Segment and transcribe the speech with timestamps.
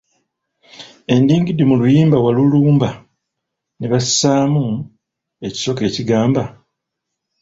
[1.13, 2.89] Endingidi mu luyimba Walulumba,
[3.77, 4.63] ne bassaamu
[5.47, 6.43] ekisoko ekigamba.